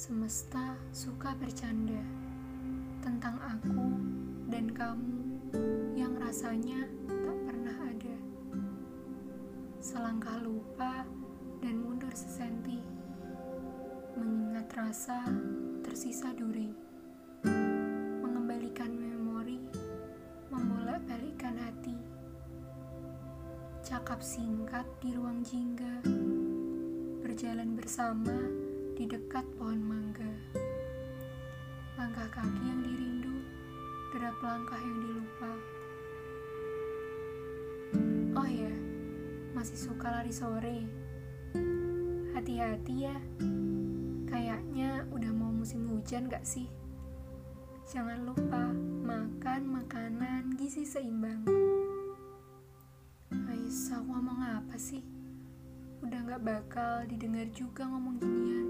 Semesta 0.00 0.80
suka 0.96 1.36
bercanda 1.36 2.00
tentang 3.04 3.36
aku 3.36 4.00
dan 4.48 4.72
kamu 4.72 5.20
yang 5.92 6.16
rasanya 6.16 6.88
tak 7.04 7.36
pernah 7.44 7.76
ada. 7.84 8.16
Selangkah 9.76 10.40
lupa 10.40 11.04
dan 11.60 11.84
mundur 11.84 12.16
sesenti, 12.16 12.80
mengingat 14.16 14.72
rasa 14.72 15.20
tersisa 15.84 16.32
duri, 16.32 16.72
mengembalikan 18.24 18.96
memori, 18.96 19.60
membolak-balikkan 20.48 21.60
hati. 21.60 22.00
Cakap 23.84 24.24
singkat 24.24 24.88
di 25.04 25.12
ruang 25.12 25.44
jingga, 25.44 26.00
berjalan 27.20 27.76
bersama 27.76 28.69
di 29.00 29.08
dekat 29.08 29.48
pohon 29.56 29.80
mangga. 29.80 30.28
Langkah 31.96 32.28
kaki 32.36 32.60
yang 32.68 32.84
dirindu, 32.84 33.32
derap 34.12 34.36
langkah 34.44 34.76
yang 34.76 34.98
dilupa. 35.00 35.52
Oh 38.36 38.44
ya, 38.44 38.68
masih 39.56 39.88
suka 39.88 40.20
lari 40.20 40.28
sore. 40.28 40.84
Hati-hati 42.36 43.08
ya, 43.08 43.16
kayaknya 44.28 45.08
udah 45.16 45.32
mau 45.32 45.48
musim 45.48 45.88
hujan 45.88 46.28
gak 46.28 46.44
sih? 46.44 46.68
Jangan 47.88 48.28
lupa 48.28 48.68
makan 49.08 49.80
makanan 49.80 50.60
gizi 50.60 50.84
seimbang. 50.84 51.48
Ais, 53.48 53.88
aku 53.96 54.12
ngomong 54.12 54.44
apa 54.44 54.76
sih? 54.76 55.00
Udah 56.04 56.20
gak 56.28 56.44
bakal 56.44 57.08
didengar 57.08 57.48
juga 57.56 57.88
ngomong 57.88 58.20
ginian. 58.20 58.69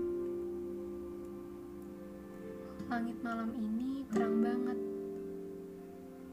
Langit 2.91 3.23
malam 3.23 3.55
ini 3.55 4.03
terang 4.11 4.43
banget. 4.43 4.75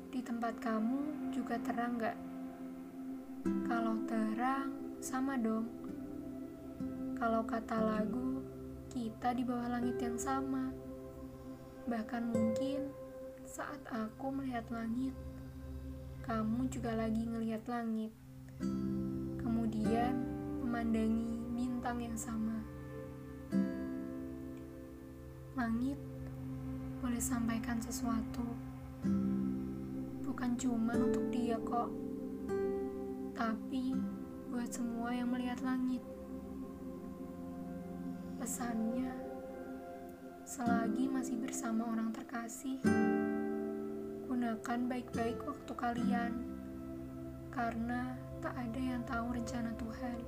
Di 0.10 0.26
tempat 0.26 0.58
kamu 0.58 1.30
juga 1.30 1.54
terang 1.62 2.02
gak? 2.02 2.18
Kalau 3.70 3.94
terang, 4.10 4.98
sama 4.98 5.38
dong. 5.38 5.70
Kalau 7.14 7.46
kata 7.46 7.78
lagu, 7.78 8.42
kita 8.90 9.38
di 9.38 9.46
bawah 9.46 9.70
langit 9.70 10.02
yang 10.02 10.18
sama. 10.18 10.74
Bahkan 11.86 12.26
mungkin 12.26 12.90
saat 13.46 13.78
aku 13.94 14.34
melihat 14.34 14.66
langit, 14.74 15.14
kamu 16.26 16.74
juga 16.74 16.98
lagi 16.98 17.22
ngelihat 17.22 17.62
langit. 17.70 18.10
Kemudian 19.46 20.26
memandangi 20.66 21.38
bintang 21.54 22.02
yang 22.02 22.18
sama. 22.18 22.66
Langit 25.54 26.17
boleh 27.08 27.24
sampaikan 27.24 27.80
sesuatu. 27.80 28.44
Bukan 30.28 30.60
cuma 30.60 30.92
untuk 30.92 31.24
dia 31.32 31.56
kok, 31.56 31.88
tapi 33.32 33.96
buat 34.52 34.68
semua 34.68 35.16
yang 35.16 35.32
melihat 35.32 35.56
langit. 35.64 36.04
Pesannya, 38.36 39.08
selagi 40.44 41.08
masih 41.08 41.40
bersama 41.40 41.88
orang 41.88 42.12
terkasih, 42.12 42.76
gunakan 44.28 44.80
baik-baik 44.92 45.40
waktu 45.48 45.74
kalian, 45.80 46.44
karena 47.56 48.20
tak 48.44 48.52
ada 48.52 48.82
yang 48.84 49.00
tahu 49.08 49.32
rencana 49.32 49.72
Tuhan. 49.80 50.20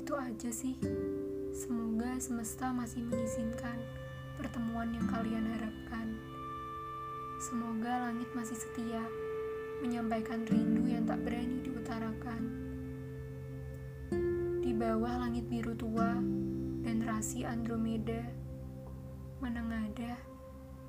Itu 0.00 0.16
aja 0.16 0.48
sih. 0.48 0.80
Semoga 1.52 2.16
semesta 2.16 2.72
masih 2.72 3.04
mengizinkan 3.04 3.76
pertemuan 4.38 4.90
yang 4.94 5.06
kalian 5.06 5.46
harapkan. 5.54 6.14
Semoga 7.38 8.08
langit 8.08 8.30
masih 8.32 8.56
setia 8.56 9.02
menyampaikan 9.84 10.46
rindu 10.48 10.86
yang 10.88 11.04
tak 11.04 11.20
berani 11.26 11.60
diutarakan. 11.60 12.42
Di 14.64 14.72
bawah 14.72 15.20
langit 15.26 15.44
biru 15.50 15.76
tua 15.76 16.16
dan 16.84 17.04
rasi 17.04 17.44
Andromeda, 17.44 18.22
menengadah, 19.44 20.18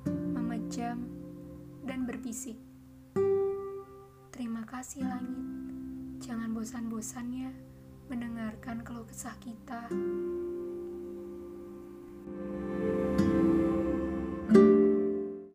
memejam, 0.08 1.04
dan 1.84 2.08
berbisik. 2.08 2.56
Terima 4.32 4.64
kasih 4.64 5.04
langit, 5.04 5.44
jangan 6.24 6.52
bosan-bosan 6.52 7.28
ya 7.32 7.52
mendengarkan 8.06 8.86
keluh 8.86 9.06
kesah 9.06 9.34
kita. 9.42 9.90